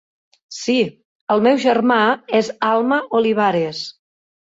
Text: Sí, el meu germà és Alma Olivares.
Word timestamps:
Sí, 0.59 0.75
el 1.35 1.43
meu 1.47 1.59
germà 1.63 1.97
és 2.39 2.49
Alma 2.69 2.99
Olivares. 3.21 3.83